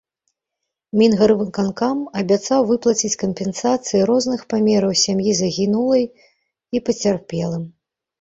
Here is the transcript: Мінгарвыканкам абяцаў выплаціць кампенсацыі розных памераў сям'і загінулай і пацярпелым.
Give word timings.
Мінгарвыканкам 0.99 1.99
абяцаў 2.21 2.59
выплаціць 2.69 3.19
кампенсацыі 3.23 4.01
розных 4.11 4.41
памераў 4.55 4.95
сям'і 5.03 5.31
загінулай 5.41 6.05
і 6.79 6.83
пацярпелым. 6.89 7.63